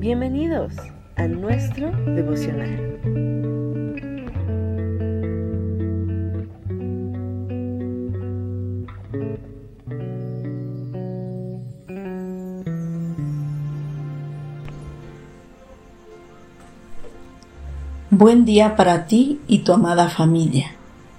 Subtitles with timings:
[0.00, 0.72] Bienvenidos
[1.16, 2.98] a nuestro devocional.
[18.08, 20.68] Buen día para ti y tu amada familia.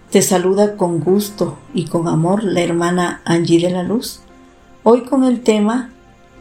[0.10, 4.22] Te saluda con gusto y con amor la hermana Angie de la Luz.
[4.82, 5.92] Hoy con el tema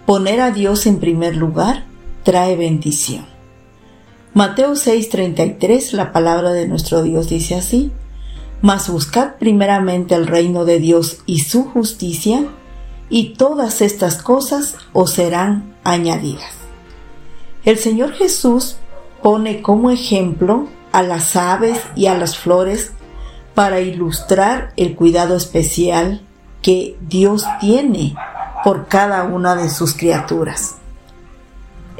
[0.07, 1.90] Poner a Dios en primer lugar
[2.23, 3.27] trae bendición.
[4.33, 7.93] Mateo 6:33 la palabra de nuestro Dios dice así,
[8.63, 12.47] Mas buscad primeramente el reino de Dios y su justicia,
[13.09, 16.53] y todas estas cosas os serán añadidas.
[17.65, 18.77] El Señor Jesús
[19.23, 22.93] pone como ejemplo a las aves y a las flores
[23.55, 26.23] para ilustrar el cuidado especial
[26.63, 28.15] que Dios tiene
[28.63, 30.80] por cada una de sus criaturas.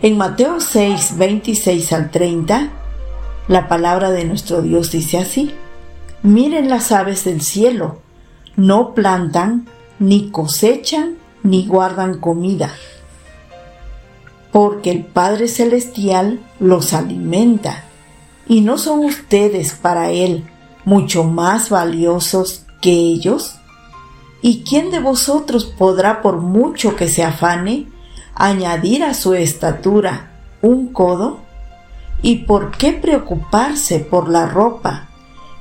[0.03, 2.71] En Mateo 6, 26 al 30,
[3.49, 5.55] la palabra de nuestro Dios dice así,
[6.23, 7.99] miren las aves del cielo,
[8.57, 12.73] no plantan, ni cosechan, ni guardan comida,
[14.53, 17.85] porque el Padre Celestial los alimenta,
[18.49, 20.45] y no son ustedes para Él
[20.87, 23.57] mucho más valiosos que ellos?
[24.41, 27.87] ¿Y quién de vosotros podrá, por mucho que se afane,
[28.35, 30.31] añadir a su estatura
[30.63, 31.41] un codo?
[32.23, 35.09] ¿Y por qué preocuparse por la ropa?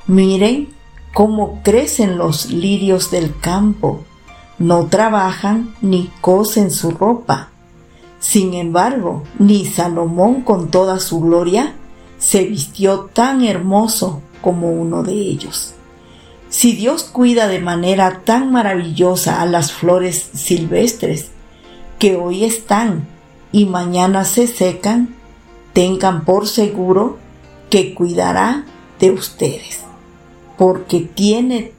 [0.08, 0.70] Miren
[1.14, 4.04] cómo crecen los lirios del campo.
[4.58, 7.50] No trabajan ni cosen su ropa.
[8.20, 11.76] Sin embargo, ni Salomón con toda su gloria
[12.18, 15.74] se vistió tan hermoso como uno de ellos.
[16.50, 21.32] Si Dios cuida de manera tan maravillosa a las flores silvestres,
[22.00, 23.08] que hoy están
[23.52, 25.16] y mañana se secan,
[25.74, 27.18] tengan por seguro
[27.70, 28.66] que cuidará
[29.00, 29.82] de ustedes.
[30.58, 31.74] Porque tiene,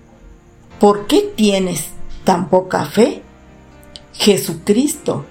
[0.79, 1.89] ¿por qué tienes
[2.25, 3.23] tan poca fe?
[4.13, 5.25] Jesucristo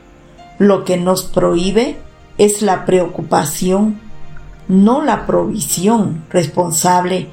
[0.60, 1.98] lo que nos prohíbe
[2.38, 4.00] es la preocupación,
[4.68, 7.30] no la provisión responsable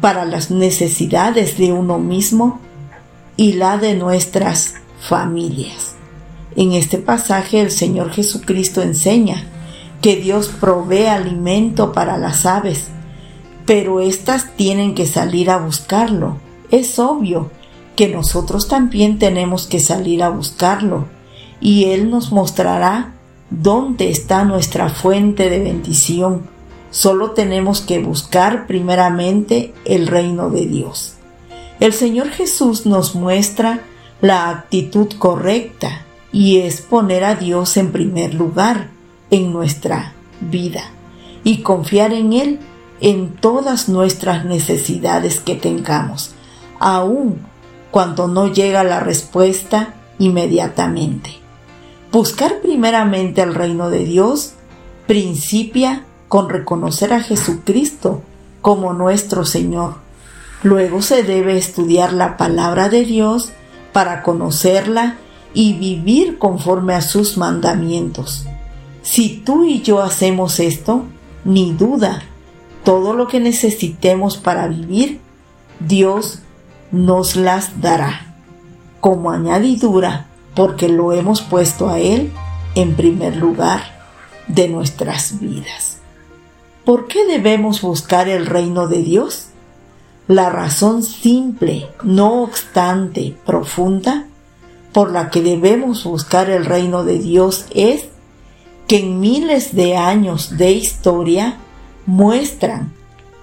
[0.00, 2.58] para las necesidades de uno mismo
[3.36, 5.89] y la de nuestras familias.
[6.56, 9.44] En este pasaje el Señor Jesucristo enseña
[10.02, 12.88] que Dios provee alimento para las aves,
[13.66, 16.38] pero éstas tienen que salir a buscarlo.
[16.70, 17.50] Es obvio
[17.96, 21.06] que nosotros también tenemos que salir a buscarlo
[21.60, 23.14] y Él nos mostrará
[23.50, 26.42] dónde está nuestra fuente de bendición
[26.90, 31.14] Solo tenemos que buscar primeramente el reino de Dios.
[31.78, 33.84] El Señor Jesús nos muestra
[34.20, 38.88] la actitud correcta y es poner a Dios en primer lugar
[39.30, 40.84] en nuestra vida
[41.44, 42.60] y confiar en Él
[43.00, 46.34] en todas nuestras necesidades que tengamos,
[46.78, 47.38] aun
[47.90, 51.30] cuando no llega la respuesta inmediatamente.
[52.12, 54.52] Buscar primeramente el reino de Dios
[55.06, 58.22] principia con reconocer a Jesucristo
[58.60, 59.94] como nuestro Señor.
[60.62, 63.50] Luego se debe estudiar la palabra de Dios
[63.92, 65.16] para conocerla
[65.54, 68.46] y vivir conforme a sus mandamientos.
[69.02, 71.04] Si tú y yo hacemos esto,
[71.44, 72.22] ni duda,
[72.84, 75.20] todo lo que necesitemos para vivir,
[75.80, 76.40] Dios
[76.92, 78.34] nos las dará
[79.00, 82.30] como añadidura porque lo hemos puesto a Él
[82.74, 83.82] en primer lugar
[84.46, 85.98] de nuestras vidas.
[86.84, 89.46] ¿Por qué debemos buscar el reino de Dios?
[90.26, 94.26] La razón simple, no obstante profunda,
[94.92, 98.06] por la que debemos buscar el reino de Dios es
[98.88, 101.58] que en miles de años de historia
[102.06, 102.92] muestran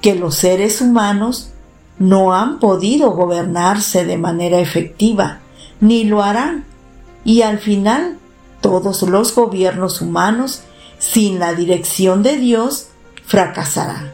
[0.02, 1.52] que los seres humanos
[2.00, 5.40] no han podido gobernarse de manera efectiva,
[5.80, 6.66] ni lo harán,
[7.24, 8.18] y al final
[8.62, 10.62] todos los gobiernos humanos,
[11.00, 12.88] sin la dirección de Dios,
[13.25, 14.12] fracasarán.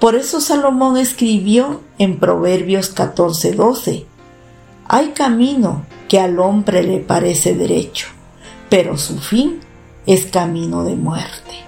[0.00, 4.06] Por eso Salomón escribió en Proverbios 14:12,
[4.88, 8.06] Hay camino que al hombre le parece derecho,
[8.68, 9.58] pero su fin
[10.06, 11.64] es camino de muerte.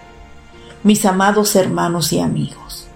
[0.84, 2.86] Mis amados hermanos y amigos,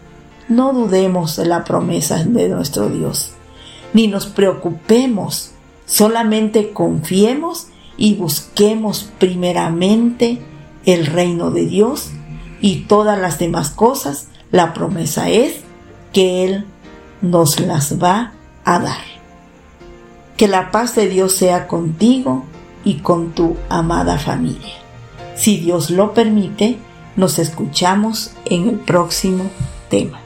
[0.49, 3.33] no dudemos de la promesa de nuestro Dios,
[3.93, 5.51] ni nos preocupemos,
[5.87, 7.67] solamente confiemos
[7.97, 10.41] y busquemos primeramente
[10.87, 12.11] el reino de Dios
[12.61, 15.57] y todas las demás cosas, la promesa es
[16.13, 16.65] que Él
[17.21, 18.33] nos las va
[18.65, 19.12] a dar.
[20.37, 22.45] Que la paz de Dios sea contigo
[22.85, 24.75] y con tu amada familia.
[25.35, 26.79] Si Dios lo permite,
[27.15, 29.51] Nos escuchamos en el próximo
[29.91, 30.22] tema.